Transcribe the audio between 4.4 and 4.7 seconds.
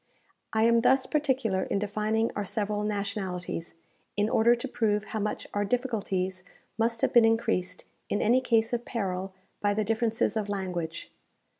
to